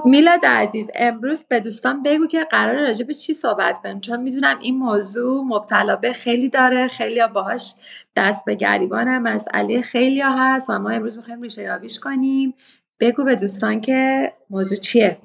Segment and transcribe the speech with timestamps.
[0.00, 4.22] خب میلاد عزیز امروز به دوستان بگو که قرار راجع به چی صحبت کنیم؟ چون
[4.22, 7.74] می‌دونم این موضوع مبتلا به خیلی داره خیلی باهاش
[8.16, 12.54] دست به گریبان هم مسئله خیلی هست و ما امروز می‌خوایم ریشه یابیش کنیم.
[13.00, 15.18] بگو به دوستان که موضوع چیه؟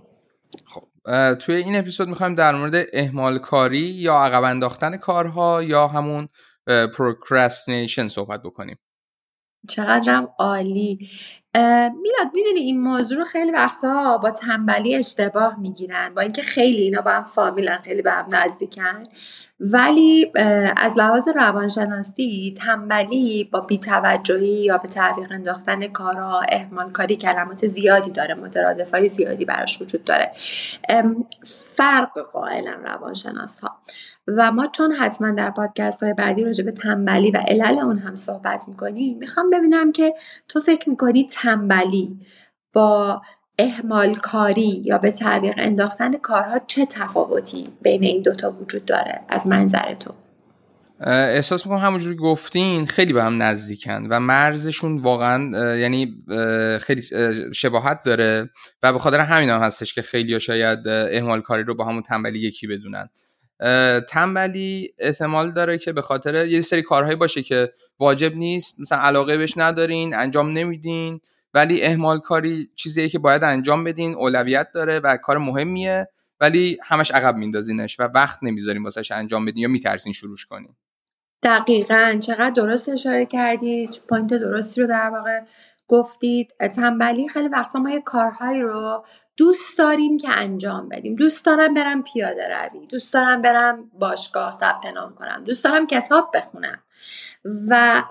[0.65, 0.83] خب
[1.33, 6.28] توی این اپیزود می‌خوایم در مورد اهمال کاری یا عقب انداختن کارها یا همون
[6.97, 8.78] پروکرستینیشن صحبت بکنیم.
[9.69, 11.10] چقدرم عالی.
[12.01, 17.01] میلاد می‌دونی این موضوع رو خیلی وقتا با تنبلی اشتباه می‌گیرن با اینکه خیلی اینا
[17.01, 19.04] با هم فامیلن خیلی به هم نزدیکن.
[19.60, 20.32] ولی
[20.77, 28.11] از لحاظ روانشناسی تنبلی با بیتوجهی یا به تعویق انداختن کارها اهمال کاری کلمات زیادی
[28.11, 30.32] داره مترادف های زیادی براش وجود داره.
[31.75, 33.77] فرق قائلا روانشناس ها
[34.28, 38.16] و ما چون حتما در پادکست های بعدی راجع به تنبلی و علل اون هم
[38.16, 40.13] صحبت می‌کنیم می‌خوام ببینم که
[40.47, 42.19] تو فکر می‌کنی تنبلی
[42.73, 43.22] با
[43.59, 49.47] اهمال کاری یا به تعویق انداختن کارها چه تفاوتی بین این دوتا وجود داره از
[49.47, 50.14] منظر تو؟
[50.99, 56.23] احساس می‌کنم همونجوری گفتین خیلی به هم نزدیکن و مرزشون واقعا یعنی
[56.81, 57.02] خیلی
[57.53, 58.49] شباهت داره
[58.83, 62.39] و به خاطر همین هم هستش که خیلی شاید اهمال کاری رو با همون تنبلی
[62.39, 63.09] یکی بدونن.
[64.09, 68.80] تنبلی احتمال داره که به خاطر یه سری کارهایی باشه که واجب نیست.
[68.80, 71.20] مثلا علاقه بهش ندارین انجام نمیدین
[71.53, 76.08] ولی اهمال کاری چیزیه که باید انجام بدین اولویت داره و کار مهمیه
[76.39, 80.76] ولی همش عقب میندازینش و وقت نمی‌ذارین واسش انجام بدین یا میترسین شروعش کنین.
[81.44, 82.17] دقیقا.
[82.20, 85.39] چقدر درست اشاره کردید point درستی رو در واقع
[85.88, 89.06] گفتید؟ تنبلی خیلی وقتا ما یه کارهایی رو
[89.38, 91.16] دوست داریم که انجام بدیم.
[91.16, 92.88] دوست دارم برم پیاده روی.
[92.88, 95.44] دوست دارم برم باشگاه ثبت نام کنم.
[95.44, 96.80] دوست دارم کتاب بخونم.
[97.67, 98.03] و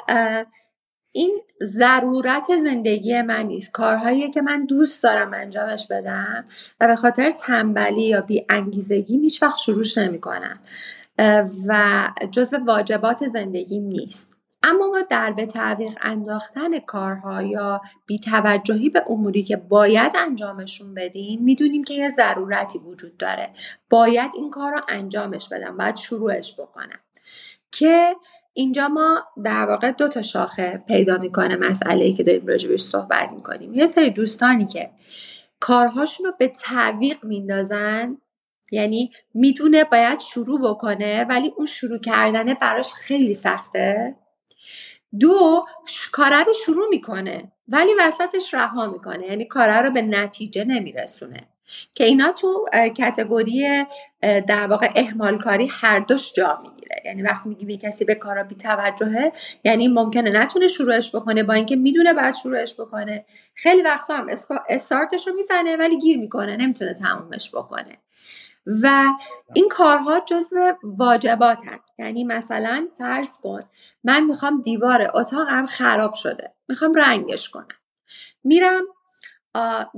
[1.13, 3.73] این ضرورت زندگی من نیست.
[3.73, 6.45] کارهایی که من دوست دارم انجامش بدم
[6.81, 10.61] و به خاطر تنبلی یا بی انگیزگی هیچ وقت شروعش نمی کنم
[11.67, 14.34] و جزو واجبات زندگیم نیست.
[14.67, 21.43] اما ما در به تعویق انداختن کارها یا بیتوجهی به اموری که باید انجامشون بدیم
[21.43, 23.51] می‌دونیم که یه ضرورتی وجود داره.
[23.91, 26.99] باید این کار رو انجامش بدم باید شروعش بکنم
[27.73, 28.17] که
[28.53, 33.75] اینجا ما در واقع دو تا شاخه پیدا می‌کنه مسئله که داریم راجبش صحبت می‌کنیم.
[33.75, 34.91] یه سری دوستانی که
[35.61, 38.19] کارهاشون رو به تعویق میندازن
[38.73, 44.17] یعنی می‌دونه باید شروع بکنه ولی اون شروع کردنه براش خیلی سخته.
[45.21, 45.67] دو
[46.13, 51.49] کاره رو شروع می‌کنه ولی وسطش رها می‌کنه یعنی کاره رو به نتیجه نمیرسونه.
[51.95, 52.67] که اینا تو
[52.97, 53.85] کتگوری
[54.23, 56.97] در واقع اهمال کاری هر دوش جا می‌گیره.
[57.05, 59.33] یعنی وقتی میگیم کسی به کارا بی توجهه
[59.65, 63.25] یعنی ممکنه نتونه شروعش بکنه با اینکه می‌دونه بعد شروعش بکنه.
[63.55, 64.27] خیلی وقتا هم
[64.69, 67.99] استارتش رو می‌زنه ولی گیر می‌کنه نمی‌تونه تمومش بکنه.
[68.83, 69.07] و
[69.55, 71.81] این کارها جزو واجباتن.
[71.99, 73.61] یعنی مثلا فرض کن
[74.05, 77.69] من می‌خوام دیوار اتاقم خراب شده می‌خوام رنگش کنم.
[78.45, 78.83] میرم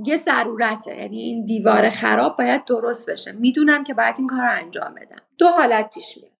[0.05, 3.31] یه ضرورته یعنی این دیوار خراب باید درست بشه.
[3.31, 5.21] می‌دونم که باید این کار رو انجام بدم.
[5.37, 6.31] دو حالت پیش میاد.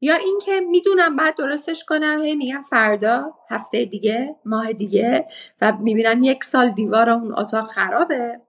[0.00, 5.28] یا اینکه می‌دونم بعد درستش کنم هی میگم فردا هفته دیگه ماه دیگه
[5.60, 8.40] و می‌بینم یک سال دیوار اون اتاق خرابه.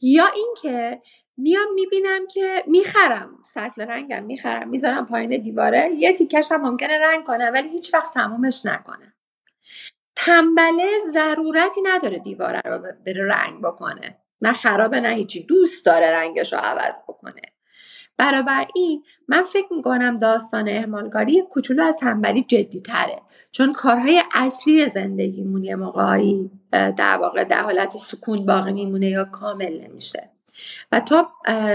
[0.00, 1.02] یا اینکه
[1.38, 3.30] میام می‌بینم که می‌خرم.
[3.54, 4.68] سطل رنگم می‌خرم.
[4.68, 5.90] می‌ذارم پایین دیواره.
[5.94, 9.12] یه تیکش هم ممکنه رنگ کنم ولی هیچ وقت تمومش نکنم
[10.16, 14.18] تنبله ضرورتی نداره دیواره رو بره رنگ بکنه.
[14.42, 15.42] نه خرابه نه هیچی.
[15.42, 17.42] دوست داره رنگش رو عوض بکنه.
[18.74, 25.64] این من فکر می‌کنم داستان اهمالکاری کوچولو از تنبلی جدی تره چون کارهای اصلی زندگیمون
[25.64, 30.30] یه موقعی در واقع در حالت سکون باقی میمونه یا کامل نمیشه.
[30.92, 31.28] و تا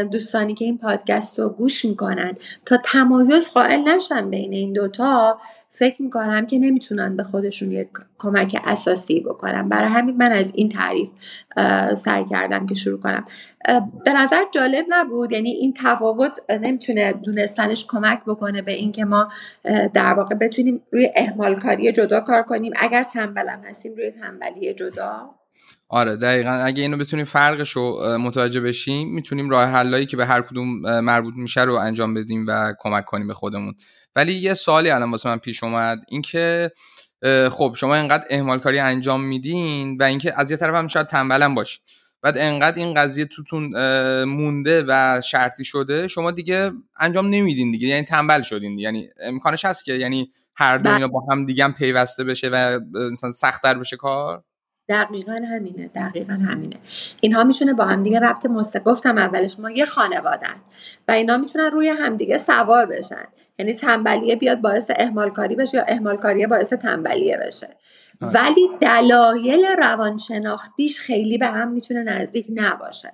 [0.04, 2.36] دوستانی که این پادکست رو گوش می‌کنن
[2.66, 5.40] تا تمایز قائل نشن بین این دوتا
[5.76, 7.88] فکر می‌کنم که نمی‌تونن به خودشون یک
[8.18, 9.70] کمک اساسی بکنن.
[9.70, 11.10] برای همین من از این تعریف
[11.96, 13.26] سعی کردم که شروع کنم.
[14.06, 19.30] به نظر جالب نبود یعنی این تفاوت نمی‌تونه دونستنش کمک بکنه به اینکه ما
[19.94, 22.74] در واقع بتونیم روی اهمال کاری جدا کار کنیم.
[22.76, 25.36] اگر تنبلم هستیم روی تنبلی جدا.
[25.90, 26.52] آره دقیقا.
[26.52, 31.34] اگه اینو بتونیم فرقش رو متوجه بشیم می‌تونیم راه حلایی که به هر کدوم مربوط
[31.38, 33.76] میشه رو انجام بدیم و کمک کنیم به خودمون.
[34.16, 36.00] ولی یه سوالی الان واسه من پیش اومد.
[36.08, 36.72] اینکه
[37.52, 41.56] خب شما اینقدر اهمال کاری انجام میدین و اینکه از یه طرف هم شاید تنبلم
[41.56, 41.82] باشید
[42.22, 43.74] بعد انقدر این قضیه توتون
[44.24, 47.88] مونده و شرطی شده شما دیگه انجام نمیدین دیگه.
[47.88, 51.74] یعنی تنبل شدین یعنی امکانش هست که یعنی هر دو اینا با هم دیگه هم
[51.74, 52.80] پیوسته بشه و
[53.12, 54.44] مثلا سختتر بشه کار؟
[54.90, 56.76] دقیقا همینه دقیقا همینه.
[57.22, 60.56] اینها می‌تونه با همدیگه ربط مست گفتم اولش ما یه خانوادن
[61.08, 63.28] و اینا می‌تونن روی همدیگه سوار بشن.
[63.60, 67.68] یعنی تنبلیه بیاد باعث اهمالکاری بشه یا اهمالکاریه باعث تنبلیه بشه.
[68.22, 68.32] آره.
[68.34, 73.12] ولی دلایل روانشناختیش خیلی به هم می‌تونه نزدیک نباشه.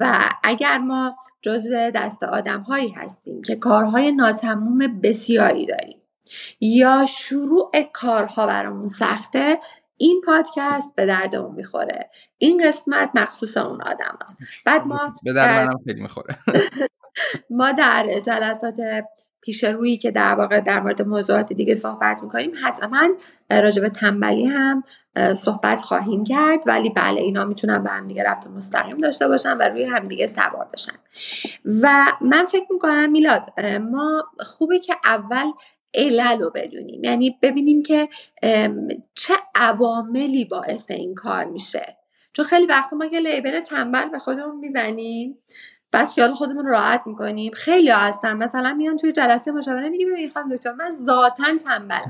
[0.00, 5.96] و اگر ما جزو دست آدم هایی هستیم که کارهای ناتموم بسیاری داریم
[6.60, 9.58] یا شروع کارها برامون سخته
[10.00, 12.10] این پادکست به دردمون می‌خوره.
[12.38, 16.38] این قسمت مخصوص اون آدم هست بعد ما به درد منم خیلی می‌خوره.
[17.50, 18.76] ما در جلسات
[19.40, 23.08] پیش روی که در واقع در مورد موضوعات دیگه صحبت می‌کنیم حتما
[23.50, 24.84] راجع به تنبلی هم
[25.34, 26.60] صحبت خواهیم کرد.
[26.66, 30.68] ولی بله اینا می‌تونن به هم دیگه رفت مستقیم داشته باشن و روی همدیگه سوار
[30.72, 30.92] بشن.
[31.82, 33.60] و من فکر می‌کنم میلاد
[33.90, 35.52] ما خوبه که اول
[35.94, 37.04] علل رو بدونیم.
[37.04, 38.08] یعنی ببینیم که
[39.14, 41.96] چه عواملی باعث این کار میشه.
[42.32, 45.38] چون خیلی وقت ما یه لیبل تنبل به خودمون می‌زنیم
[45.92, 47.52] بعد خیال خودمون راحت می‌کنیم.
[47.52, 48.32] خیلی هستن.
[48.32, 52.08] مثلا میان توی جلسه مشاوره میگه ببین خانم دکتر من ذاتا تنبلم.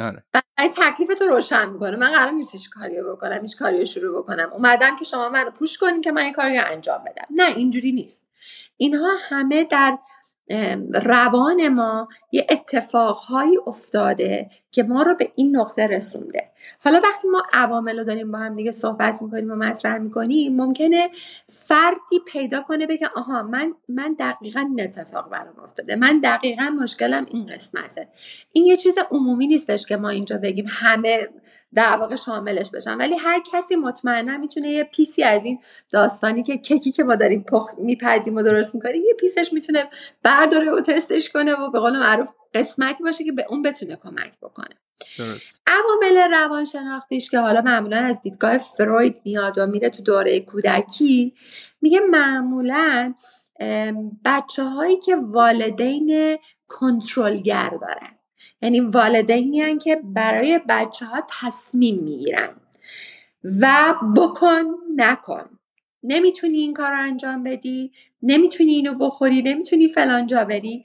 [0.00, 0.24] آره.
[0.32, 1.96] بعد تکلیف تو روشن می‌کنه.
[1.96, 4.50] من قرار نیست هیچ کاری بکنم هیچ کاری شروع بکنم.
[4.52, 7.26] اومدم که شما منو پوش کنین که من این کاری انجام بدم.
[7.30, 8.22] نه اینجوری نیست.
[8.76, 9.98] اینها همه در
[10.94, 16.51] روان ما یه اتفاقهایی افتاده که ما رو به این نقطه رسونده.
[16.84, 21.10] حالا وقتی ما عوامل رو داریم با هم دیگه صحبت می‌کنیم و مطرح می‌کنیم ممکنه
[21.48, 25.96] فردی پیدا کنه بگه آها من من دقیقا این اتفاق برام افتاده.
[25.96, 28.08] من دقیقا مشکلم این قسمته.
[28.52, 31.28] این یه چیز عمومی نیستش که ما اینجا بگیم همه
[31.74, 32.96] در واقع شاملش بشن.
[32.96, 35.58] ولی هر کسی مطمئنا می‌تونه یه پیسی از این
[35.90, 39.84] داستانی که ککی که ما داریم پخت میپزیم و درست می‌کنیم یه پیسش می‌تونه
[40.22, 44.32] برداره و تستش کنه و به قول معروف قسمتی باشه که به اون بتونه کمک
[44.42, 44.74] بکنه.
[45.66, 51.34] عوامل روانشناختیش که حالا معمولا از دیدگاه فروید میاد و میره تو دوره کودکی
[51.80, 53.14] میگه معمولا
[54.24, 56.38] بچه هایی که والدین
[56.68, 58.18] کنترلگر دارن.
[58.62, 62.56] یعنی والدینی که برای بچه ها تصمیم می‌گیرن.
[63.60, 64.64] و بکن
[64.96, 65.58] نکن.
[66.02, 70.84] نمی‌تونی این کار رو انجام بدی نمی‌تونی اینو بخوری نمی‌تونی فلان جا بری.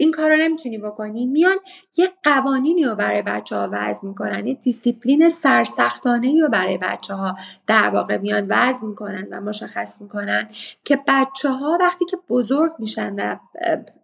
[0.00, 1.26] این کار رو نمی‌تونی بکنی.
[1.26, 1.56] میان
[1.96, 7.36] یه قوانینی رو برای بچه ها وضع می‌کنن یه دیسیپلین سرسختانه رو برای بچه ها
[7.66, 10.48] در واقع میان وضع می‌کنن و مشخص می‌کنن
[10.84, 13.36] که بچه ها وقتی که بزرگ میشن و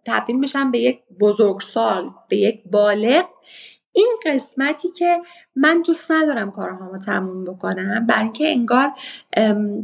[0.05, 3.25] تبدیل میشن به یک بزرگسال به یک بالغ
[3.91, 5.21] این قسمتی که
[5.55, 8.91] من دوست ندارم کارهامو تموم بکنم برای اینکه انگار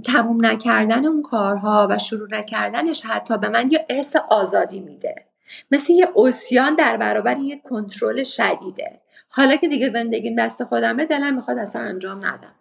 [0.04, 5.31] تموم نکردن اون کارها و شروع نکردنش حتی به من یه حس آزادی میده.
[5.72, 9.02] مثل یه اوسیان در برابر یه کنترل شدیده.
[9.30, 12.56] حالا که دیگه زندگیم دست خودمه دلم می‌خواد اصلا انجام ندم.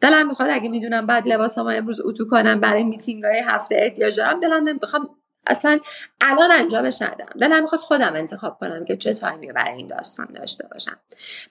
[0.00, 4.40] دلم می‌خواد اگه می‌دونم بعد لباسامو امروز اتو کنم برای میتینگ های هفته احتیاج دارم
[4.40, 5.10] دلم نمی‌خوام
[5.46, 5.78] اصلا
[6.20, 7.28] الان انجامش ندم.
[7.40, 10.96] دلم می‌خواد خودم انتخاب کنم که چه تایمی برای این داستان داشته باشم.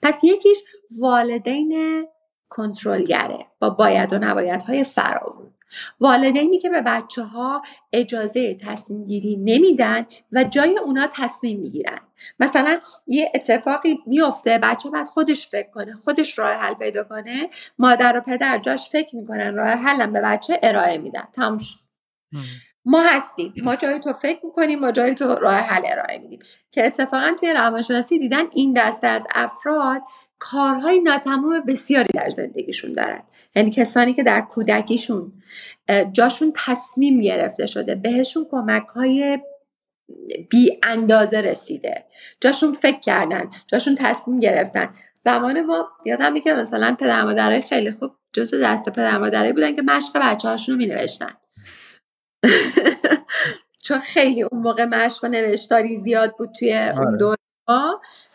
[0.01, 0.57] پس یکیش
[0.99, 2.07] والدین
[2.49, 5.53] کنترلگره با باید و نباید های فراوون.
[5.99, 7.61] والدینی که به بچه ها
[7.93, 11.99] اجازه تصمیم گیری نمیدن و جای اونا تصمیم می‌گیرن.
[12.39, 18.17] مثلا یه اتفاقی میفته بچه باید خودش فکر کنه خودش راه حل پیدا کنه مادر
[18.17, 21.27] و پدر جاش فکر می‌کنن راه حلم به بچه ارائه میدن.
[21.33, 21.57] تموم
[22.85, 23.53] ما هستیم.
[23.63, 26.39] ما جای تو فکر می‌کنیم ما جای تو راه حل ارائه میدیم.
[26.71, 30.01] که اتفاقا توی روانشناسی دیدن این دسته از افراد
[30.39, 33.23] کارهای ناتمام بسیاری در زندگیشون دارن.
[33.55, 35.33] یعنی کسانی که در کودکیشون
[36.11, 39.39] جاشون تصمیم گرفته شده بهشون کمک های
[40.49, 42.05] بی اندازه رسیده.
[42.41, 44.93] جاشون فکر کردن جاشون تصمیم گرفتن.
[45.23, 49.81] زمان ما یادم که مثلا پدر مادرای خیلی خوب جز دست پدر مادرای بودن که
[49.81, 51.33] مشق بچه هاشون رو می نوشتن
[53.85, 57.17] چون خیلی اون موقع مشق و نوشتاری زیاد بود توی اون.
[57.17, 57.37] دوره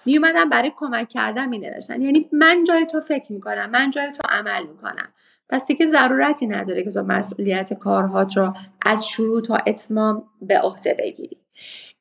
[0.06, 4.12] می اومدن برای کمک کردن می نوشتن یعنی من جای تو فکر می‌کنم من جای
[4.12, 5.12] تو عمل می‌کنم.
[5.48, 8.54] پس دیگه ضرورتی نداره که تو مسئولیت کارهات رو
[8.86, 11.38] از شروع تا اتمام به عهده بگیری.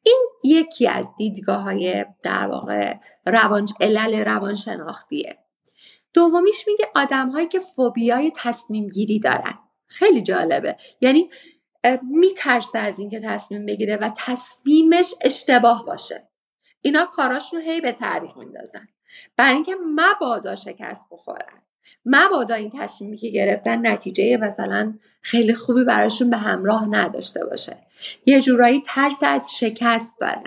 [0.03, 2.95] این یکی از دیدگاه های در واقع
[3.25, 5.37] روان علل روانشناختیه.
[6.13, 9.59] دومیش میگه آدم هایی که فوبیای تصمیم گیری دارن.
[9.87, 10.77] خیلی جالبه.
[11.01, 11.29] یعنی
[12.11, 16.27] میترسه از اینکه تصمیم بگیره و تصمیمش اشتباه باشه.
[16.83, 18.87] اینا کاراشون هی به تعریف میندازن.
[19.37, 21.61] برای اینکه مبادا شکست بخورن.
[22.05, 27.77] مبادا این تصمیمی که گرفتن نتیجه مثلا خیلی خوبی براشون به همراه نداشته باشه.
[28.25, 30.43] یه جورایی ترس از شکست دارن.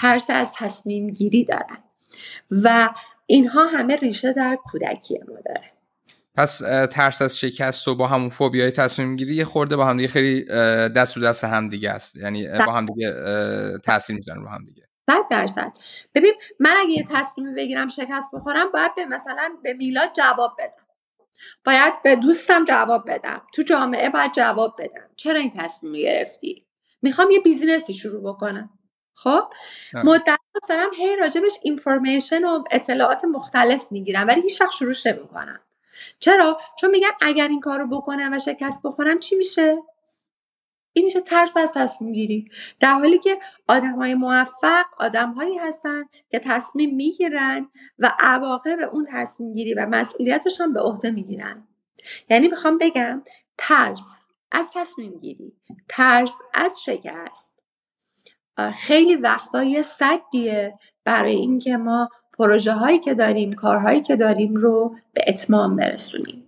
[0.00, 1.78] ترس از تصمیم گیری دارن.
[2.50, 2.90] و
[3.26, 5.70] اینها همه ریشه در کودکی ما داره.
[6.34, 6.58] پس
[6.90, 10.44] ترس از شکست و با همون فوبیای تصمیم گیری یه خورده با هم دیگه خیلی
[10.88, 12.16] دست و دست هم دیگه است.
[12.16, 13.14] یعنی با هم دیگه
[13.84, 14.87] تاثیر می‌ذارن با هم دیگه.
[15.08, 15.72] صد درصد.
[16.14, 20.86] ببین من اگه یه تصمیم بگیرم شکست بخورم باید به مثلا به میلاد جواب بدم.
[21.64, 23.42] باید به دوستم جواب بدم.
[23.54, 25.10] تو جامعه باید جواب بدم.
[25.16, 26.66] چرا این تصمیم گرفتی؟
[27.02, 28.70] می‌خوام یه business ی شروع بکنم.
[29.14, 29.42] خب؟
[29.94, 30.38] مدت
[30.68, 35.60] دارم هی راجبش information و اطلاعات مختلف می‌گیرم ولی هیچ وقت شروعش نمی‌کنم.
[36.20, 39.78] چرا؟ چون میگم اگر این کارو بکنم و شکست بخورم چی میشه؟
[40.92, 42.50] این میشه ترس از تصمیم گیری.
[42.80, 47.68] در حالی که آدم های موفق آدم هایی هستن که تصمیم می‌گیرن
[47.98, 51.68] و عواقب اون تصمیم گیری و مسئولیتشان به عهده می‌گیرن.
[52.30, 53.22] یعنی می‌خوام بگم
[53.58, 54.10] ترس
[54.52, 55.52] از تصمیم گیری
[55.88, 57.48] ترس از شکست.
[58.74, 64.96] خیلی وقتا یه صدیه برای اینکه ما پروژه هایی که داریم کارهایی که داریم رو
[65.12, 66.47] به اتمام برسونیم.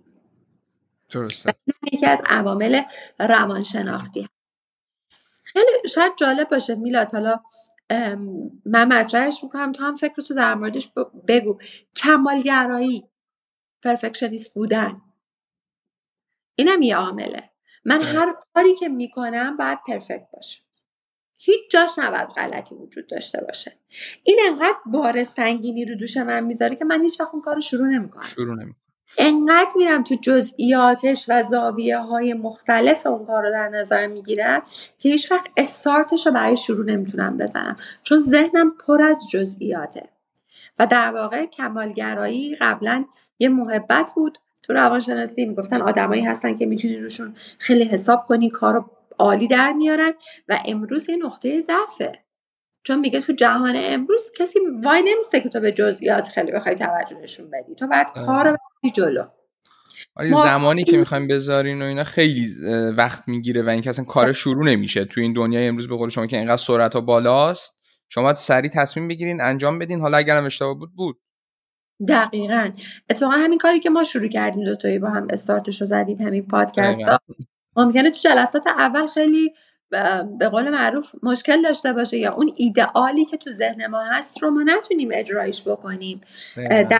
[1.11, 1.53] درسته.
[1.93, 2.81] یکی از عوامل
[3.19, 4.29] روانشناختی
[5.43, 7.39] خیلی شاید جالب باشه میلاد حالا
[8.65, 10.91] من مطرحش می‌کنم تو هم فکرتو در موردش
[11.27, 11.59] بگو.
[11.95, 13.07] کمالگرایی
[13.83, 15.01] پرفکشنیست بودن.
[16.55, 17.49] اینم یه عامله.
[17.85, 20.61] من هر کاری که می‌کنم باید پرفکت باشه.
[21.37, 23.79] هیچ جاش نباید غلطی وجود داشته باشه.
[24.23, 27.61] این انقدر بار سنگینی رو دوش من می‌ذاره که من هیچ وقت اون کار رو
[27.61, 28.23] شروع نمی‌کنم.
[28.23, 28.80] شروع نمی‌کنم.
[29.17, 34.61] انقدر میرم تو جزئیاتش و زاویه های مختلف اون کار رو در نظر می‌گیرم
[34.99, 37.75] که هیچ وقت استارتش رو برای شروع نمی‌تونم بزنم.
[38.03, 40.09] چون ذهنم پر از جزئیاته.
[40.79, 43.05] و در واقع کمالگرایی قبلا
[43.39, 44.37] یه محبت بود.
[44.63, 48.85] تو روانشناسی می‌گفتن آدمایی هستن که می‌تونی روشون خیلی حساب کنی کار رو
[49.19, 50.13] عالی در میارن
[50.49, 52.11] و امروز یه نقطه ضعفه.
[52.83, 57.17] چون میگه تو جهان امروز کسی وای نمیسته که تو به جزئیات خیلی بخوای توجه
[57.21, 57.75] نشون بدی.
[57.75, 58.57] تو بعد کار رو
[58.89, 59.23] جلو.
[60.29, 60.45] ما...
[60.45, 62.47] زمانی که می‌خوایم بذارین و اینا خیلی
[62.97, 65.05] وقت می‌گیره و اینکه اصلا کار شروع نمیشه.
[65.05, 67.77] تو این دنیای امروز به قول شما که اینقدر سرعت ها بالاست
[68.09, 70.01] شما باید سریع تصمیم بگیرین انجام بدین.
[70.01, 71.21] حالا اگرم اشتباه بود بود.
[72.07, 72.69] دقیقا.
[73.09, 76.99] اتفاقا همین کاری که ما شروع کردیم دوتایی با هم استارتش رو زدیم همین پادکست
[77.75, 79.53] ممکنه تو جلسات اول خیلی
[80.39, 84.51] به قول معروف مشکل داشته باشه یا اون ایدئالی که تو ذهن ما هست رو
[84.51, 86.21] ما نتونیم اجرایش بکنیم.
[86.55, 86.99] در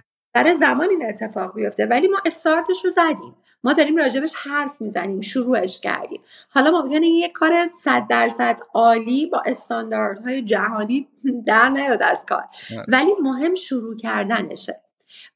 [0.60, 3.36] زمان این اتفاق بیفته ولی ما استارتش رو زدیم.
[3.64, 6.22] ما داریم راجبش حرف می‌زنیم شروعش کردیم.
[6.50, 7.52] حالا ممکنه یه کار
[7.84, 11.08] صد درصد عالی با استانداردهای جهانی
[11.46, 12.44] در نیاد از کار.
[12.88, 14.82] ولی مهم شروع کردنشه.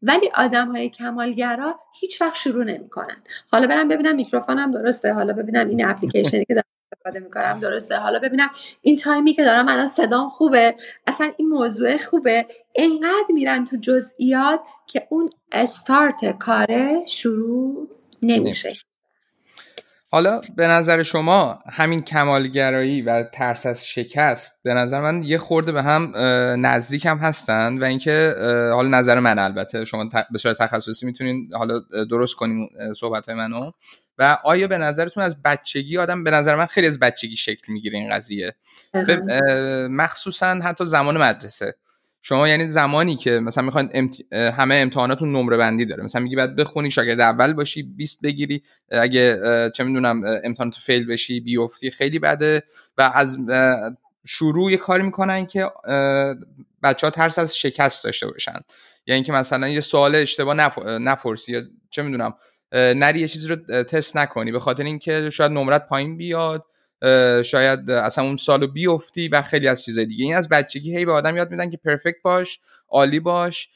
[0.01, 3.23] ولی آدم های کمالگرا هیچ وقت شروع نمی‌کنن.
[3.51, 6.74] حالا برم ببینم میکروفونم درسته حالا ببینم این اپلیکیشنی که دارم
[7.05, 8.49] استفاده می‌کنم درسته؟ حالا ببینم
[8.81, 10.75] این تایمی که دارم الان صدام خوبه؟
[11.07, 12.45] اصلا این موضوع خوبه؟
[12.75, 17.87] انقدر میرن تو جزئیات که اون استارت کاره شروع
[18.21, 18.73] نمیشه.
[20.11, 25.71] حالا به نظر شما همین کمالگرایی و ترس از شکست به نظر من یه خورده
[25.71, 26.11] به هم
[26.65, 28.35] نزدیک هم هستن و اینکه
[28.73, 33.71] حالا نظر من البته شما به صورت تخصصی می‌تونین حالا درست کنین صحبت های منو.
[34.17, 37.99] و آیا به نظرتون از بچگی آدم به نظر من خیلی از بچگی شکل می‌گیره
[37.99, 38.55] این قضیه؟
[39.89, 41.75] مخصوصا حتی زمان مدرسه.
[42.21, 44.33] شما یعنی زمانی که مثلا می‌خواین امت...
[44.33, 46.03] همه امتحاناتون نمره بندی داره.
[46.03, 48.63] مثلا میگی بعد بخونی شاگرد اول باشی 20 بگیری.
[48.91, 49.39] اگه
[49.75, 52.63] چه می‌دونم امتحانات فیل بشی بیفتی خیلی بده.
[52.97, 53.37] و از
[54.27, 55.69] شروع یه کاری می‌کنن که
[56.83, 58.59] بچه ها ترس از شکست داشته باشن.
[59.07, 60.79] یعنی که مثلا یه سوال اشتباه نپ...
[60.87, 62.33] نپرسی یا چه می‌دونم
[62.71, 64.51] نری یه چیزی رو تست نکنی.
[64.51, 66.65] به خاطر اینکه شاید نمرت پایین بیاد
[67.45, 70.25] شاید اصلا اون سالو بیفتی و خیلی از چیزای دیگه.
[70.25, 73.69] این از بچگی هی به آدم یاد میدن که پرفکت باش عالی باش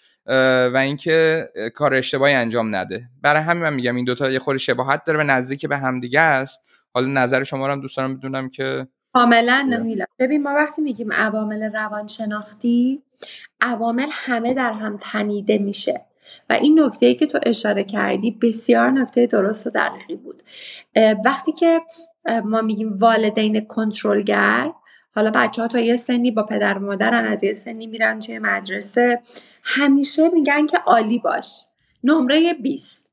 [0.74, 3.03] و اینکه کار اشتباهی انجام نده.
[3.22, 6.62] برای همین من میگم این دوتا یه خورده شباهت داره و نزدیک به همدیگه است.
[6.93, 10.05] حالا نظر شما رو هم دوست دارم بدونم که کاملا نمیلا.
[10.19, 13.03] ببین ما وقتی میگیم عوامل روانشناختی
[13.62, 16.05] عوامل همه در هم تنیده میشه.
[16.50, 20.44] و این نکته ای که تو اشاره کردی بسیار نکته درست و دقیقی بود.
[21.26, 21.82] وقتی که
[22.46, 24.72] ما میگیم والدین کنترلگر
[25.16, 28.40] حالا بچه ها تا یه سنی با پدر و مادرن از یه سنی میرن توی
[28.40, 29.22] مدرسه
[29.64, 31.66] همیشه میگن که عالی باش.
[32.04, 33.10] نمره 20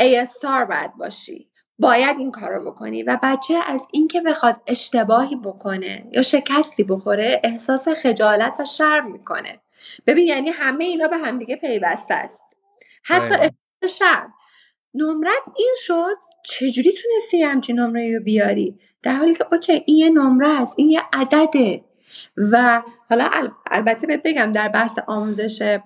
[0.00, 1.48] A استار باید باشی.
[1.78, 7.40] باید این کار رو بکنی و بچه از اینکه بخواد اشتباهی بکنه یا شکستی بخوره
[7.44, 9.60] احساس خجالت و شرم می‌کنه.
[10.06, 12.40] ببین یعنی همه اینا به همدیگه پیوسته است.
[13.08, 14.34] حتی احساس شرم.
[14.94, 20.10] نمرت این شد چجوری تونستی همچین نمره رو بیاری؟ در حالی که اوکی این یه
[20.10, 21.84] نمره است این یه عدده.
[22.36, 23.28] و حالا
[23.70, 25.78] البته بهت بگم در بحث آموزش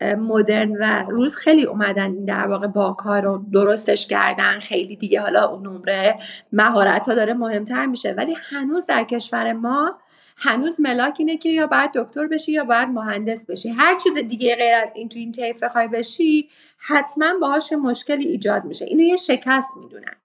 [0.00, 4.58] مدرن و روز خیلی اومدن این در واقع باکار رو درستش کردن.
[4.58, 6.18] خیلی دیگه حالا اون نمره
[6.52, 8.12] مهارت ها داره مهمتر میشه.
[8.12, 9.98] ولی هنوز در کشور ما
[10.42, 13.68] هنوز ملاک اینه که یا باید دکتر بشی یا باید مهندس بشی.
[13.68, 18.64] هر چیز دیگه غیر از این تو این طیف بخوای بشی حتما باهاش مشکلی ایجاد
[18.64, 18.84] میشه.
[18.84, 20.16] اینو یه شکست می‌دونن.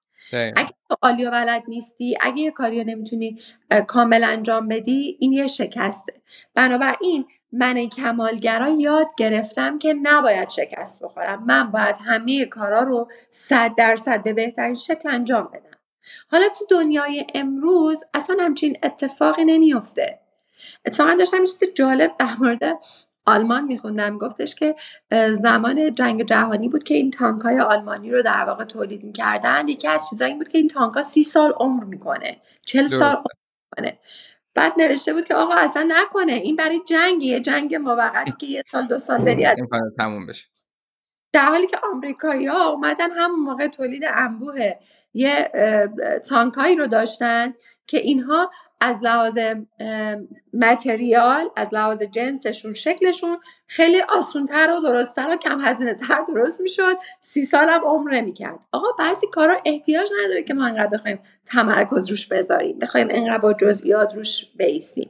[0.55, 3.39] اگه تو عالی و بلد نیستی اگه یه کاری رو نمی‌تونی
[3.87, 6.13] کامل انجام بدی این یه شکسته.
[6.53, 11.43] بنابراین من کمالگرا یاد گرفتم که نباید شکست بخورم.
[11.45, 15.74] من باید همه کارا رو صد درصد به بهترین شکل انجام بدم.
[16.31, 20.19] حالا تو دنیای امروز اصلا همچین اتفاقی نمیافته.
[20.85, 22.79] اتفاقا داشتم یه چیز جالب در مورد
[23.25, 24.17] آلمان میخوندم.
[24.17, 24.75] گفتش که
[25.33, 29.87] زمان جنگ جهانی بود که این تانک های آلمانی رو در واقع تولید می‌کردن یکی
[29.87, 33.25] از چیزایی بود که این تانک ها سی سال عمر می‌کنه چل سال عمر
[33.71, 33.99] می‌کنه.
[34.53, 38.87] بعد نوشته بود که آقا اصلا نکنه این برای جنگیه جنگ موقتی که یه سال
[38.87, 39.47] دو سال بری
[39.97, 40.47] تموم بشه.
[41.33, 44.73] در حالی که آمریکایی ها اومدن همون موقع تولید انبوه
[45.15, 45.51] یه
[46.29, 47.53] تانکایی رو داشتن
[47.87, 49.37] که اینها از لحاظ
[50.53, 56.97] متریال از لحاظ جنسشون شکلشون خیلی آسونتر و درستتر و کم هزینه تر درست می‌شد.
[57.21, 58.59] سی سال هم عمر نمی‌کرد.
[58.71, 62.79] آقا بعضی کارا احتیاج نداره که ما انقدر بخوایم تمرکز روش بذاریم.
[62.79, 65.09] بخوایم انقدر با جزئیات روش بیستیم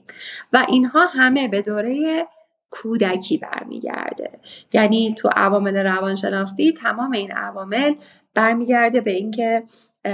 [0.54, 2.28] و اینها همه به دوره
[2.70, 4.32] کودکی برمیگرده.
[4.74, 7.96] یعنی تو عوامل روانشناختی تمام این عوامل
[8.34, 9.64] برمیگرده به اینکه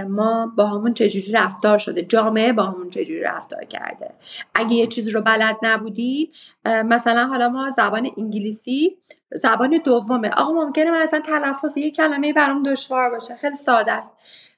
[0.10, 4.14] ما با همون چجوری رفتار شده؟ جامعه با همون چجوری رفتار کرده؟
[4.56, 6.32] اگه یه چیزی رو بلد نبودی
[6.66, 8.98] مثلا حالا ما زبان انگلیسی
[9.32, 10.30] زبان دومه.
[10.30, 13.36] آقا ممکنه من اصلا تلفظ یه کلمه برام دشوار باشه.
[13.36, 14.12] خیلی ساده است.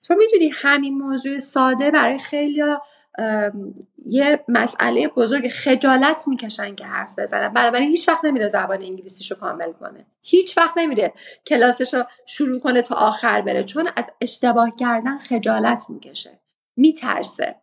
[0.03, 2.63] تو می‌دونی همین موضوع ساده برای خیلی
[4.05, 7.49] یه مسئله بزرگ خجالت می‌کشن که حرف بزنن.
[7.49, 10.05] بنابراین هیچ وقت نمیره زبان انگلیسیشو کامل کنه.
[10.21, 11.13] هیچ وقت نمیره
[11.47, 16.39] کلاسش رو شروع کنه تا آخر بره چون از اشتباه کردن خجالت می‌کشه.
[16.77, 17.55] میترسه.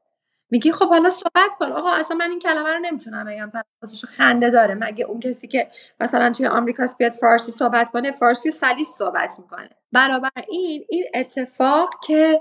[0.51, 1.72] میگی خب حالا صحبت کن.
[1.72, 3.51] آقا اصلا من این کلمه رو نمی‌تونم بگم.
[3.51, 4.74] تلفظش خنده داره.
[4.74, 5.70] مگه اون کسی که
[6.01, 9.70] مثلا توی آمریکا بیاد فارسی صحبت کنه فارسی سلیس صحبت می‌کنه.
[9.92, 12.40] برابر این این اتفاق که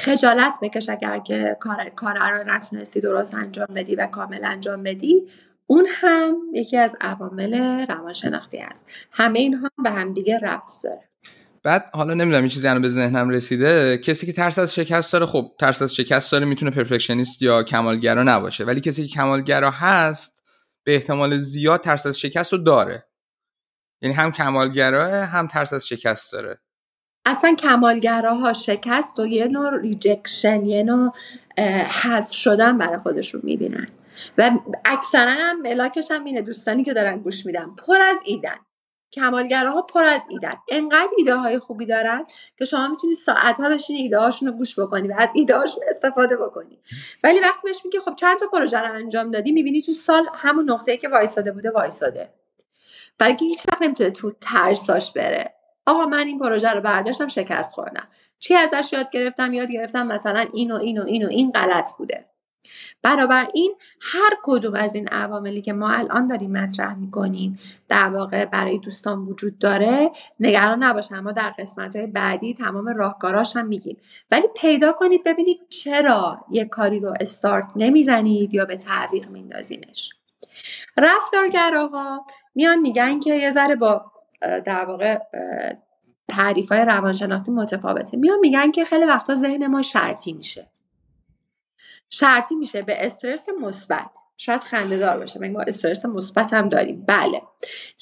[0.00, 5.28] خجالت بکش اگر که کار کار رو نتونستی درست انجام بدی و کامل انجام بدی.
[5.66, 8.84] اون هم یکی از عوامل روانشناختی است.
[9.12, 11.00] همه اینها به همدیگه ربط داره.
[11.62, 13.98] بعد حالا نمی‌دونم این چیزی به ذهنم رسیده.
[13.98, 18.22] کسی که ترس از شکست داره خب ترس از شکست داره می‌تونه پرفکشنیست یا کمالگرا
[18.22, 18.64] نباشه.
[18.64, 20.44] ولی کسی که کمالگرا هست
[20.84, 23.06] به احتمال زیاد ترس از شکست رو داره.
[24.02, 26.60] یعنی هم کمالگراه هم ترس از شکست داره.
[27.26, 31.12] اصلا کمالگراها شکست و یه نوع rejection یه نوع
[32.02, 33.88] حذف شدن برای خودشون می‌بینن.
[34.38, 34.50] و
[34.84, 38.56] اکثرا هم ملاکش هم اینه دوستانی که دارن گوش میدن پر از ایدن.
[39.12, 40.54] کمالگراها پر از ایدن.
[40.68, 42.26] انقدر ایده های خوبی دارن
[42.58, 45.84] که شما می‌تونی ساعت ها بشینی ایده هاشون رو گوش بکنی و از ایده هاشون
[45.90, 46.78] استفاده بکنی.
[47.24, 50.70] ولی وقتی بهش میگی خب چند تا پروژه رو انجام دادی می‌بینی تو سال همون
[50.70, 52.28] نقطه که وایساده بوده وایساده.
[53.18, 55.55] برای هیچ وقت نمی‌تونه تو ترساش بره.
[55.86, 58.08] آقا من این پروژه رو برداشتم شکست خوردم.
[58.38, 61.92] چی ازش یاد گرفتم؟ یاد گرفتم مثلا این و این و این و این غلط
[61.98, 62.24] بوده.
[63.54, 68.78] این هر کدوم از این عواملی که ما الان داریم مطرح می‌کنیم در واقع برای
[68.78, 71.20] دوستان وجود داره نگران نباشن.
[71.20, 73.96] ما در قسمت های بعدی تمام راهکاراش هم میگیم.
[74.30, 80.10] ولی پیدا کنید ببینید چرا یه کاری رو استارت نمی‌زنید یا به تعویق میندازینش
[80.96, 85.18] رفتارگراها میان میگن که یه ذره با در واقع
[86.28, 88.16] تعریف های روانشناختی متفاوته.
[88.16, 90.70] میان میگن که خیلی وقتا ذهن ما شرطی میشه.
[92.10, 94.10] شرطی میشه به استرس مثبت.
[94.36, 97.04] شاید خنده دار باشه ما استرس مثبت هم داریم.
[97.08, 97.42] بله.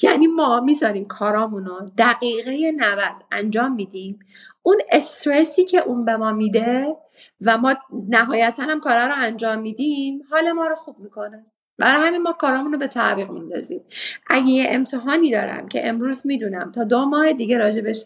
[0.02, 2.98] یعنی ما می‌ذاریم کارامون رو دقیقه 90
[3.32, 4.18] انجام میدیم.
[4.62, 6.96] اون استرسی که اون به ما میده
[7.40, 7.74] و ما
[8.08, 11.46] نهایتا هم کارا رو انجام میدیم حال ما رو خوب می‌کنه.
[11.78, 13.84] برای همین ما کارامون رو به تعویق میندازیم
[14.26, 18.04] اگه یه امتحانی دارم که امروز می‌دونم تا دو ماه دیگه راجبش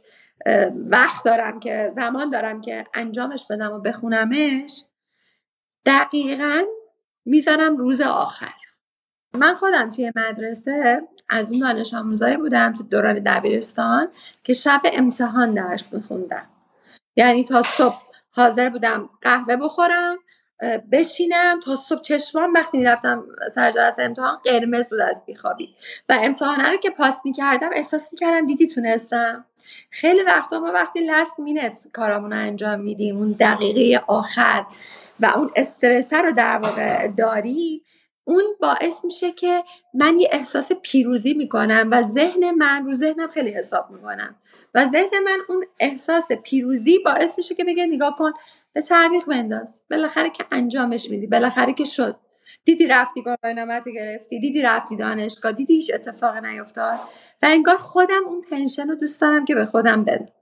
[0.74, 4.84] وقت دارم که زمان دارم که انجامش بدم و بخونمش
[5.86, 6.62] دقیقا
[7.24, 8.54] می‌ذارم روز آخر.
[9.34, 14.08] من خودم توی مدرسه از اون دانش آموزایی بودم تو دوران دبیرستان
[14.44, 16.46] که شب امتحان درس میخوندم.
[17.16, 20.18] یعنی تا صبح حاضر بودم قهوه بخورم
[20.92, 25.74] بشینم تا صبح چشمان وقتی می‌رفتم سر جلسه امتحان قرمز بود از بیخوابی.
[26.08, 29.44] و امتحانه رو که پاس می‌کردم احساس می‌کردم دیدی تونستم.
[29.90, 34.64] خیلی وقتا ما وقتی لست مینت کارامون رو انجام میدیم اون دقیقه آخر
[35.20, 37.82] و اون استرسه رو در واقع داری
[38.24, 43.50] اون باعث میشه که من یه احساس پیروزی می‌کنم و ذهن من رو ذهنم خیلی
[43.50, 44.36] حساب می‌کنم.
[44.74, 48.32] و ذهن من اون احساس پیروزی باعث میشه که بگه نگاه کن
[48.72, 49.82] به تعویق بنداز.
[49.90, 51.26] بالاخره که انجامش میدی.
[51.26, 52.16] بالاخره که شد.
[52.64, 54.40] دیدی رفتی نمت گرفتی.
[54.40, 55.52] دیدی رفتی دانشگاه.
[55.52, 56.98] دیدی هیچ اتفاق نیفتاد.
[57.42, 60.32] و انگار خودم اون تنشن رو دوست دارم که به خودم بده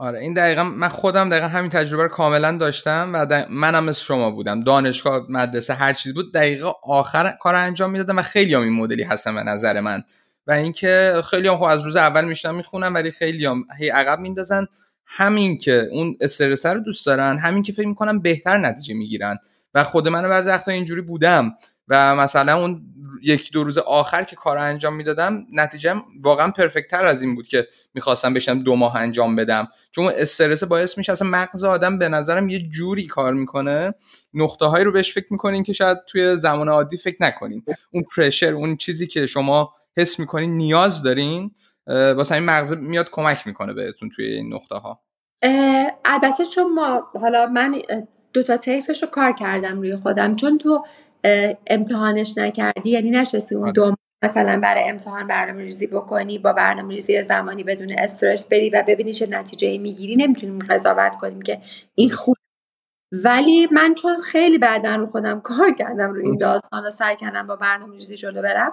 [0.00, 4.30] آره این دقیقا من خودم دقیقا همین تجربه رو کاملا داشتم و منم مثل شما
[4.30, 4.62] بودم.
[4.62, 6.34] دانشگاه مدرسه هر چیز بود.
[6.34, 10.02] دقیقا آخر کار انجام می‌دادم و خیلی هم این مدلی هستم به نظر من.
[10.46, 14.20] و اینکه خیلی هم خب از روز اول میشنم می‌خونم ولی خیلی هم هی عقب
[14.20, 14.66] میندازن
[15.08, 19.38] همین که اون استرس رو دوست دارن همین که فکر می‌کنم بهتر نتیجه می‌گیرن.
[19.74, 21.54] و خود من بعضی وقتا اینجوری بودم
[21.88, 22.82] و مثلا اون
[23.22, 27.48] یک دو روز آخر که کار انجام می‌دادم نتیجه واقعا پرفکت تر از این بود
[27.48, 29.68] که می‌خواستم بشم دو ماه انجام بدم.
[29.90, 33.94] چون استرس باعث میشه اصلا مغز آدم به نظرم یه جوری کار می‌کنه.
[34.34, 37.64] نقطه هایی رو بهش فکر می‌کنین که شاید توی زمان عادی فکر نکنین.
[37.90, 41.50] اون پرشر اون چیزی که شما حس می‌کنین نیاز دارین.
[41.88, 45.00] واسه این مغز میاد کمک می‌کنه بهتون توی این نقطه ها
[46.04, 47.82] البته چون ما حالا من
[48.32, 50.36] دو تا طیفش رو کار کردم روی خودم.
[50.36, 50.84] چون تو
[51.66, 53.72] امتحانش نکردی یعنی نشستی اون آره.
[53.72, 58.84] دو مثلا برای امتحان برنامه ریزی بکنی با برنامه ریزی زمانی بدون استرس بری و
[58.88, 60.16] ببینی چه نتیجه می‌گیری.
[60.16, 61.60] نمی‌تونیم قضاوت کنیم که
[61.94, 62.36] این خوب
[63.12, 67.46] ولی من چون خیلی بعدا رو خودم کار کردم روی این داستان و سعی کردم
[67.46, 68.72] با برنامه ریزی جلو برم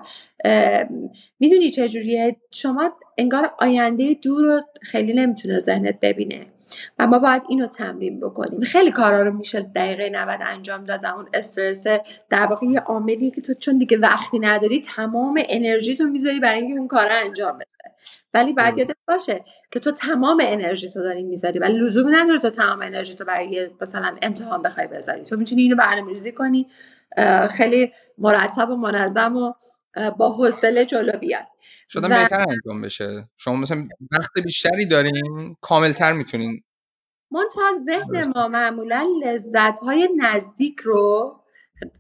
[1.39, 6.45] می‌دونی چجوریه شما انگار آینده دور رو خیلی نمی‌تونه ذهنت ببینه
[7.00, 8.62] و ما باید اینو تمرین بکنیم.
[8.62, 11.84] خیلی کارا رو میشه دقیقه 90 انجام داد و اون استرس
[12.30, 16.60] در واقع یه عاملیه که تو چون دیگه وقتی نداری تمام انرژی تو می‌ذاری برای
[16.60, 17.75] اینکه اون کار انجام بده.
[18.36, 22.50] ولی باید یادت باشه که تو تمام انرژی تو داری می‌ذاری ولی لزومی نداره تو
[22.50, 25.24] تمام انرژی تو برای مثلا امتحان بخوای بذاری.
[25.24, 26.67] تو می‌تونی اینو برنامه‌ریزی کنی
[27.52, 29.54] خیلی مرتب و منظم و
[30.17, 31.45] با حوصله جلو بیاد
[31.89, 33.30] شدن بهتر انجام بشه.
[33.38, 36.63] شما مثلا وقت بیشتری دارین کاملتر می‌تونین.
[37.32, 41.36] منتها ذهن ما معمولا لذت های نزدیک رو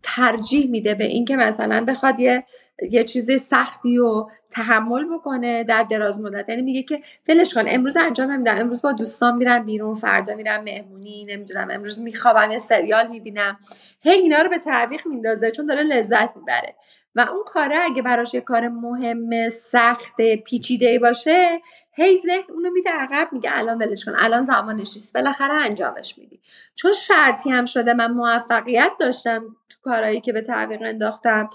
[0.03, 2.45] ترجیح میده به اینکه مثلا بخواد یه
[2.91, 6.49] یه چیز سختی و تحمل بکنه در دراز مدت.
[6.49, 8.57] یعنی میگه که ولش کن امروز انجام نمیدم.
[8.57, 13.59] امروز با دوستان میرم بیرون فردا میرم مهمونی نمی‌دونم امروز میخوابم یه سریال می‌بینم.
[14.01, 16.75] هی اینا رو به تعویق میندازه چون داره لذت می‌بره.
[17.15, 21.61] و اون کاره اگه براش یه کار مهم سخت پیچیده باشه
[21.93, 25.13] هی ذهن اونو میده عقب میگه الان ولش کن الان زمانش نیست.
[25.13, 26.41] بالاخره انجامش میدی.
[26.75, 27.93] چون شرطی هم شده.
[27.93, 31.49] من موفقیت داشتم تو کارهایی که به تعویق انداختم.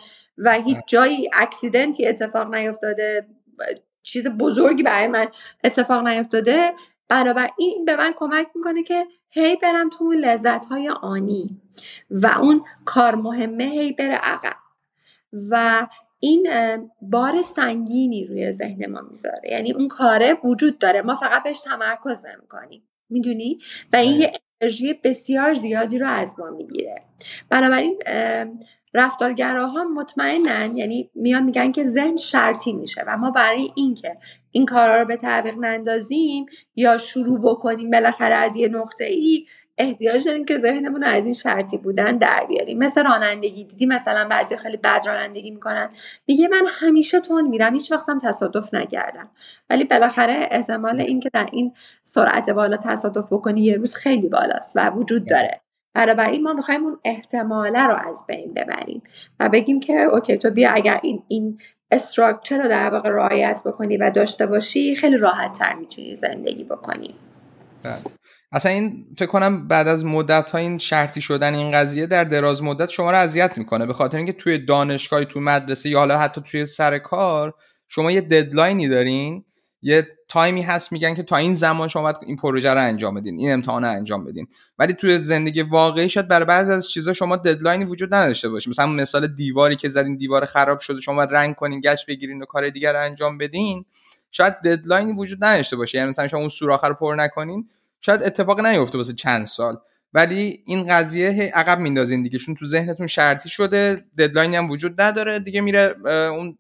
[0.45, 3.27] و هیچ جایی اکسیدنتی اتفاق نیفتاده
[4.03, 5.29] چیز بزرگی برای من
[5.65, 6.73] اتفاق نیفتاده.
[7.09, 11.61] برابر این به من کمک می‌کنه که هی برم تو لذت های آنی
[12.11, 14.57] و اون کار مهمه هی بره عقب.
[15.51, 15.87] و
[16.19, 16.49] این
[17.03, 19.51] بار سنگینی روی ذهن ما می‌ذاره.
[19.51, 21.03] یعنی اون کاره وجود داره.
[21.03, 22.83] ما فقط بهش تمرکز نمی‌کنیم.
[23.11, 23.59] می‌دونی؟
[23.93, 27.03] و این یه انرژی بسیار زیادی رو از ما می‌گیره.
[27.51, 27.99] بنابراین
[28.95, 34.17] رفتارگراها مطمئنن یعنی میان میگن که ذهن شرطی میشه و ما برای اینکه
[34.51, 39.47] این کارا رو به تعویق نندازیم یا شروع بکنیم بالاخره از یه نقطه ای
[39.81, 42.79] احتیاج داریم که ذهنمون از این شرطی بودن در بیاریم.
[42.79, 45.91] مثل رانندگی دیدی مثلا بعضی خیلی بد رانندگی می‌کنن.
[46.29, 49.31] میگه من همیشه تون میرم هیچ وقتم تصادف نکردم.
[49.71, 54.91] ولی بالاخره احتمال اینکه در این سرعت بالا تصادف بکنی یه روز خیلی بالاست و
[54.91, 55.61] وجود داره.
[55.97, 59.03] این ما می‌خوایم اون احتماله رو از بین ببریم
[59.41, 61.59] و بگیم که okay تو بیا اگر این این
[61.91, 67.15] structure رو در واقع رعایت بکنی و داشته باشی خیلی راحت تر می‌تونی زندگی بکنی
[67.83, 67.97] بله.
[68.53, 72.63] اصلا این فکر کنم بعد از مدت ها این شرطی شدن این قضیه در دراز
[72.63, 76.41] مدت شما رو اذیت می‌کنه به خاطر اینکه توی دانشگاه توی مدرسه یا حالا حتی
[76.41, 77.55] توی سر کار
[77.89, 79.45] شما یه deadline ی دارین
[79.83, 83.15] یه time ی هست میگن که تا این زمان شما باید این پروژه رو انجام
[83.15, 84.47] بدین این امتحان رو انجام بدین.
[84.79, 88.87] ولی توی زندگی واقعی شاید برای بعضی از چیزا شما ددلاینی وجود نداشته باشه مثلا
[88.87, 92.93] مثال دیواری که زدین دیوار خراب شده شما رنگ کنین گچ بگیرین و کار دیگر
[92.93, 93.85] رو انجام بدین
[94.31, 95.99] شاید ددلاینی وجود نداشته باشه.
[95.99, 97.69] یعنی مثلا شما اون سوراخ رو پر نکنین
[98.01, 99.77] شاید اتفاق نیفته واسه چند سال.
[100.15, 102.39] ولی این قضیه عقب میندازین دیگه.
[102.39, 106.59] چون تو ذهنتون شرطی شده ددلاینی هم وجود نداره دیگه میره اون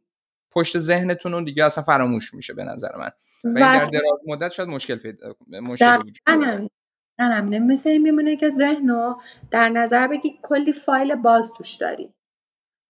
[0.50, 3.10] پشت ذهنتون اون دیگه اصلا فراموش میشه به نظر من.
[3.44, 6.70] و در دراز مدت شاید مشکل پیدا مشکل وجود
[7.18, 9.14] نه مثل این میمونه که ذهنو
[9.50, 12.14] در نظر بگی کلی فایل باز توش داری.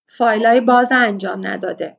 [0.09, 1.99] فایل های باز انجام نداده.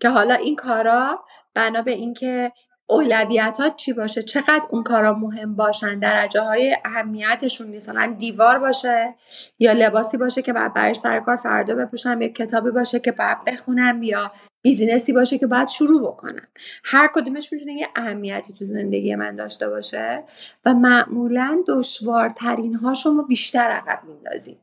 [0.00, 2.52] که حالا این کارا بنا به اینکه
[2.90, 9.14] اولویتات چی باشه؟ چقدر اون کارا مهم باشن؟ درجه های اهمیتشون مثلا دیوار باشه
[9.58, 13.44] یا لباسی باشه که بعد برای سر کار فردا بپوشم یا کتابی باشه که بعد
[13.44, 16.48] بخونم یا بیزینسی باشه که باید شروع بکنم
[16.84, 20.24] هر کدومش می‌تونه یه اهمیتی تو زندگی من داشته باشه
[20.64, 24.58] و معمولا دشوارترین هاشون رو بیشتر عقب میندازیم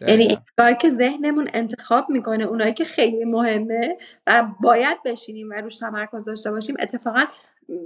[0.00, 5.76] یعنی کاری که ذهنمون انتخاب می‌کنه اونایی که خیلی مهمه و باید بشینیم و روش
[5.76, 7.24] تمرکز داشته باشیم اتفاقا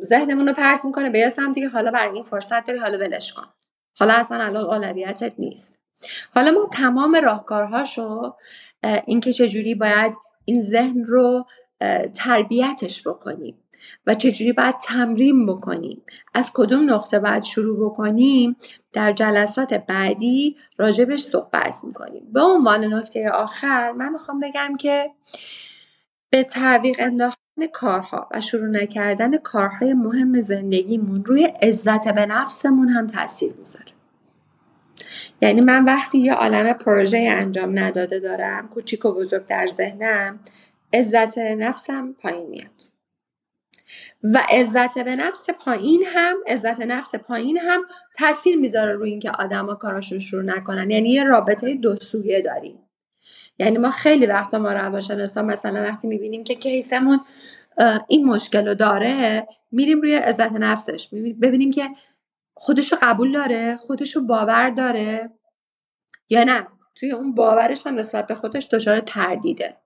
[0.02, 3.32] ذهنمون رو پرس می‌کنه به یه سمتی که حالا برای این فرصت داری حالا ولش
[3.32, 3.46] کن.
[3.98, 5.74] حالا اصلا الان اولویتت نیست.
[6.34, 8.34] حالا ما تمام راهکارهاشو
[9.06, 11.46] اینکه چجوری باید این ذهن رو
[12.14, 13.58] تربیتش بکنیم.
[14.06, 16.02] و چجوری باید تمرین بکنیم؟
[16.34, 18.56] از کدوم نقطه باید شروع بکنیم؟
[18.92, 22.28] در جلسات بعدی راجبش صحبت می‌کنیم.
[22.32, 25.10] به عنوان نکته آخر من می‌خوام بگم که
[26.30, 33.06] به تعویق انداختن کارها و شروع نکردن کارهای مهم زندگیمون روی عزت به نفسمون هم
[33.06, 33.96] تاثیر می‌ذاره.
[35.42, 40.38] یعنی من وقتی یه عالم پروژه انجام نداده دارم کوچیک و بزرگ در ذهنم
[40.94, 42.95] عزت نفسم پایین میاد.
[44.22, 47.82] و عزت به نفس پایین هم عزت نفس پایین هم
[48.18, 50.90] تاثیر می‌ذاره روی اینکه آدما کاراشون شروع نکنن.
[50.90, 52.78] یعنی یه رابطه دو سویه داریم.
[53.58, 57.20] یعنی ما خیلی وقتا ما روانشناسا مثلا وقتی می‌بینیم که کیسمون
[58.08, 61.08] این مشکل رو داره میریم روی عزت نفسش.
[61.42, 61.90] ببینیم که
[62.54, 65.30] خودشو قبول داره خودشو باور داره
[66.28, 66.66] یا نه.
[66.94, 69.76] توی اون باورش هم نسبت به خودش دچار تردیده.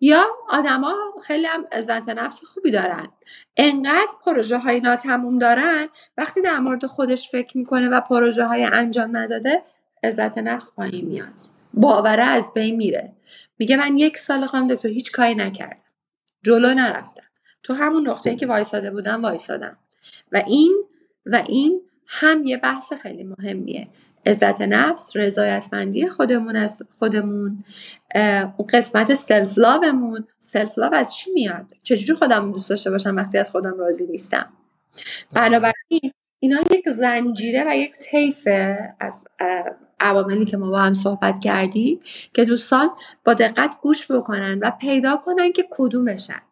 [0.00, 3.08] یا آدما خیلی هم عزت نفس خوبی دارن.
[3.56, 9.16] انقدر پروژه های ناتموم دارن وقتی در مورد خودش فکر می‌کنه و پروژه های انجام
[9.16, 9.62] نداده
[10.04, 11.34] عزت نفس پایین میاد.
[11.74, 13.12] باوره از بین میره.
[13.58, 15.82] میگه من یک سال خواهم دکتر هیچ کاری نکردم.
[16.42, 17.22] جلو نرفتم.
[17.62, 19.76] تو همون نقطه که وایساده بودم وایسادم.
[20.32, 20.84] و این
[21.26, 23.88] و این هم یه بحث خیلی مهمیه.
[24.28, 27.64] عزت نفس رضایتمندی خودمون از خودمون
[28.56, 33.50] اون قسمت self-love مون self-love از چی میاد؟ چجوری خودم دوست داشته باشم وقتی از
[33.50, 34.46] خودم راضی نیستم؟
[35.32, 39.26] بنابراین اینا یک زنجیره و یک طیفه از
[40.00, 42.00] عواملی که ما با هم صحبت کردیم
[42.34, 42.90] که دوستان
[43.24, 46.42] با دقت گوش بکنن و پیدا کنن که کدومشن.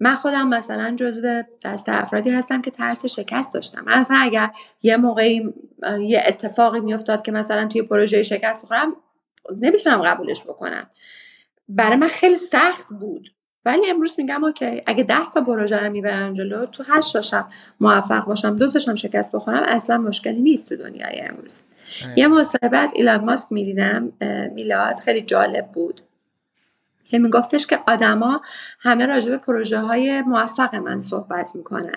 [0.00, 3.84] من خودم مثلا جزو دست افرادی هستم که ترس شکست داشتم.
[3.88, 4.50] اصلا اگر
[4.82, 5.52] یه موقعی
[6.00, 8.96] یه اتفاقی میافتاد که مثلا توی پروژه شکست بخورم
[9.60, 10.90] نمی‌تونم قبولش بکنم.
[11.68, 13.28] برای من خیلی سخت بود.
[13.64, 17.48] ولی امروز میگم اوکی اگه ده تا پروژه رو می‌برم جلو تو هشت تاشم
[17.80, 21.58] موفق باشم دو تاشم شکست بخورم اصلا مشکلی نیست تو دنیای امروز.
[22.16, 24.12] یه مصاحبه از ایلان ماسک می‌دیدم
[24.54, 26.00] میلاد خیلی جالب بود.
[27.10, 28.40] که میگفتش که آدما
[28.80, 31.96] همه راجع به پروژه های موفق من صحبت می‌کنن.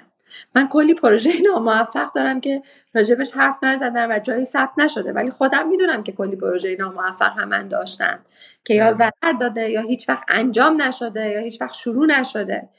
[0.56, 2.62] من کلی پروژه ناموفق دارم که
[2.94, 7.48] راجبش حرف نزدم و جایی ثبت نشده ولی خودم می‌دونم که کلی پروژه ناموفق هم
[7.48, 8.20] من داشتم
[8.66, 12.70] که یا ضرر داده یا هیچ وقت انجام نشده یا هیچ وقت شروع نشده.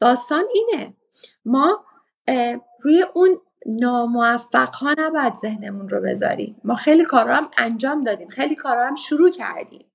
[0.00, 0.94] داستان اینه.
[1.44, 1.84] ما
[2.80, 6.60] روی اون ناموفق ها نباید ذهنمون رو بذاریم.
[6.64, 8.28] ما خیلی کارا هم انجام دادیم.
[8.28, 9.89] خیلی کارا هم شروع کردیم.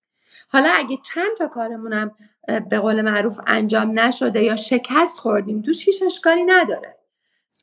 [0.48, 2.12] حالا اگه چند تا کارمونم
[2.70, 6.98] به قول معروف انجام نشده یا شکست خوردیم توش هیچ اشکالی نداره.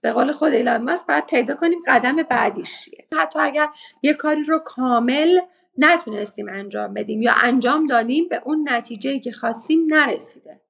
[0.03, 3.07] به قول خود ایلان ماسک باید پیدا کنیم قدم بعدیش چیه.
[3.19, 3.69] حتی اگر
[4.03, 5.41] یه کاری رو کامل
[5.79, 10.61] نتونستیم انجام بدیم یا انجام دادیم به اون نتیجه که خواستیم نرسیده.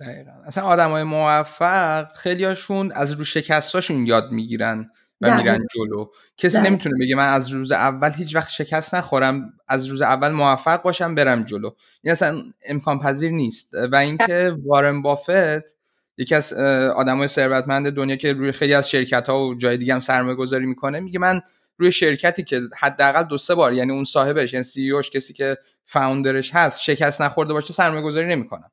[0.00, 0.30] دقیقا.
[0.46, 4.90] اصلا آدم های موفق خیلی هاشون از رو شکستاشون یاد می‌گیرن.
[5.20, 6.06] و میرن جلو.
[6.36, 10.82] کسی نمی‌تونه بگه من از روز اول هیچ وقت شکست نخورم از روز اول موفق
[10.82, 11.70] باشم برم جلو.
[12.02, 13.74] این اصلا امکان پذیر نیست.
[13.92, 15.78] و اینکه وارن بافت
[16.18, 16.52] یکی از
[16.96, 20.66] آدمای ثروتمند دنیا که روی خیلی از شرکت ها و جای دیگه هم سرمایه گذاری
[20.66, 21.40] می‌کنه میگه من
[21.78, 25.56] روی شرکتی که حداقل دو سه بار یعنی اون صاحبش یعنی سی اوش کسی که
[25.84, 28.70] فاوندرش هست شکست نخورده باشه سرمایه گذاری نمی‌کنم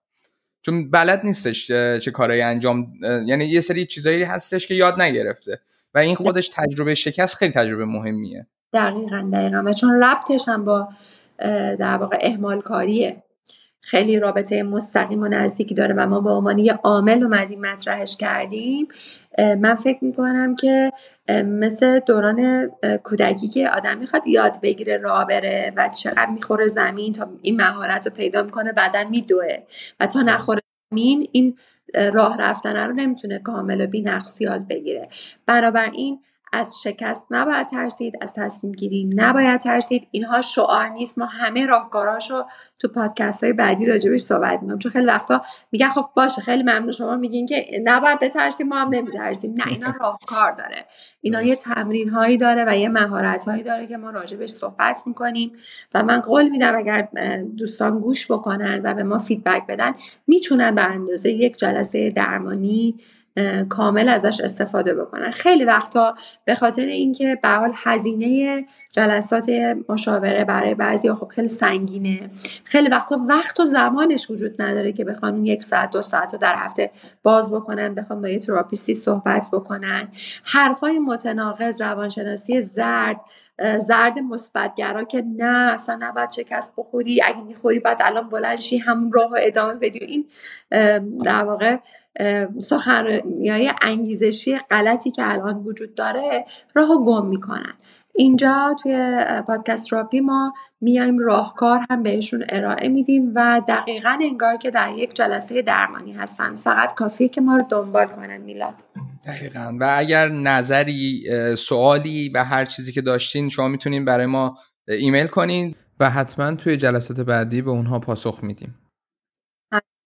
[0.62, 5.60] چون بلد نیستش چه کارایی انجام یعنی یه سری چیزایی هستش که یاد نگرفته.
[5.96, 8.48] و این خودش تجربه شکست خیلی تجربه مهمیه.
[8.74, 9.64] دقیقا دقیقا.
[9.66, 10.88] و چون ربطش هم با
[11.80, 13.24] در واقع اهمال کاریه
[13.82, 18.88] خیلی رابطه مستقیم و نزدیکی داره و ما به عنوان یه عامل اومدیم مطرحش کردیم.
[19.38, 20.92] من فکر می‌کنم که
[21.46, 22.70] مثل دوران
[23.04, 28.08] کودکی که آدم می‌خواد یاد بگیره راه بره و چقدر می‌خوره زمین تا این مهارت
[28.08, 29.58] رو پیدا می‌کنه بعدا میدوه.
[30.00, 31.58] و تا نخوره زمین این
[32.14, 35.10] راه رفتن رو نمی‌تونه کامل و بینقص یاد بگیره.
[35.46, 36.20] بنابراین
[36.56, 40.08] از شکست نباید ترسید از تصمیم گیری نباید ترسید.
[40.12, 41.18] اینها شعار نیست.
[41.18, 42.44] ما همه راهکاراشو
[42.80, 45.42] تو پادکست های بعدی راجبش صحبت می‌کنم چون خیلی وقتا
[45.72, 49.54] میگن خب باشه خیلی ممنون شما میگین که نباید بترسیم ما هم نمیترسیم.
[49.58, 50.86] نه اینا راهکار داره.
[51.22, 55.52] اینا یه تمرین هایی داره و یه مهارت هایی داره که ما راجبش صحبت می‌کنیم
[55.94, 57.08] و من قول میدم اگر
[57.58, 59.92] دوستان گوش بکنن و به ما فیدبک بدن
[60.28, 63.00] می‌تونن به اندازه یک جلسه درمانی
[63.70, 65.32] کامل ازش استفاده بکنن.
[65.32, 69.50] خیلی وقتا به خاطر اینکه به حال هزینه جلسات
[69.90, 72.30] مشاوره برای بعضی خب خیلی سنگینه.
[72.64, 76.56] خیلی وقتا وقت و زمانش وجود نداره که بخوان یک ساعت دو ساعت رو در
[76.58, 76.92] هفته
[77.24, 80.08] باز بکنن بخوان با یه تراپیستی صحبت بکنن.
[80.44, 83.22] حرفای متناقض روانشناسی زرد
[83.80, 89.32] زرد مثبتگرا که نه اصلا نباید شکست بخوری اگه می‌خوری بعد الان بلنشی همون راه
[89.38, 90.00] ادامه بدی.
[90.00, 90.26] این
[91.24, 91.78] در واقع
[92.60, 97.74] سخنرانی انگیزشی غلطی که الان وجود داره راه گم می‌کنن.
[98.16, 104.72] اینجا توی پادکست راپی ما میایم راهکار هم بهشون ارائه میدیم و دقیقا انگار که
[104.72, 106.56] در یک جلسه درمانی هستن.
[106.56, 108.74] فقط کافیه که ما رو دنبال کنن میلاد.
[109.28, 109.78] دقیقا.
[109.80, 111.24] و اگر نظری
[111.58, 115.76] سوالی و هر چیزی که داشتین شما می‌تونین برای ما ایمیل کنین.
[116.00, 118.76] و حتما توی جلسات بعدی به اونها پاسخ میدیم.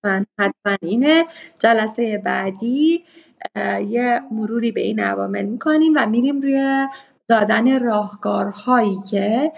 [0.05, 1.25] حتما حتما اینه.
[1.59, 3.03] جلسه بعدی
[3.87, 6.87] یه مروری به این عوامل می‌کنیم و میریم روی
[7.27, 9.51] دادن راهکارهایی که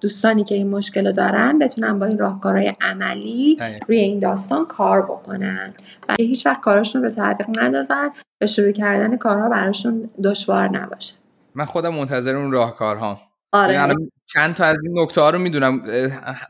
[0.00, 5.02] دوستانی که این مشکل رو دارن بتونن با این راهکارهای عملی روی این داستان کار
[5.02, 5.74] بکنن.
[6.08, 11.14] و هیچ وقت کاراشون رو به تعویق ندازن به شروع کردن کارها براشون دشوار نباشه.
[11.54, 13.20] من خودم منتظر اون راهکارها
[13.52, 13.74] آره.
[13.74, 15.82] یعنی چند تا از این نکته ها رو می‌دونم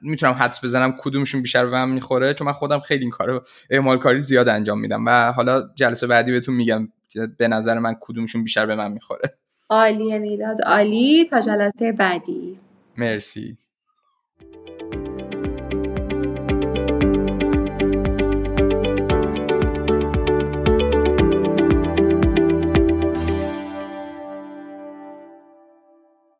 [0.03, 3.99] می‌تونم حدس بزنم کدومشون بیشتر به من می‌خوره چون من خودم خیلی این کارو اعمال
[3.99, 6.89] کاری زیاد انجام میدم و حالا جلسه بعدی بهتون میگم
[7.39, 9.35] به نظر من کدومشون بیشتر به من می‌خوره.
[9.71, 10.63] عالیه میلاد.
[10.63, 11.25] عالی.
[11.25, 12.59] تا جلسه بعدی.
[12.99, 13.57] مرسی.